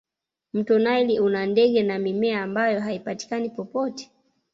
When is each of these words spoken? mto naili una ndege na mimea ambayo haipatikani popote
mto 0.53 0.79
naili 0.79 1.19
una 1.19 1.45
ndege 1.45 1.83
na 1.83 1.99
mimea 1.99 2.43
ambayo 2.43 2.79
haipatikani 2.79 3.49
popote 3.49 4.09